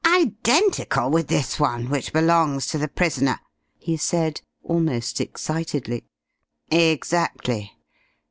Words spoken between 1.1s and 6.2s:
with this one, which belongs to the prisoner!" he said almost excitedly.